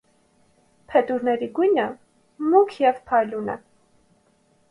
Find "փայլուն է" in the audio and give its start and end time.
3.11-3.61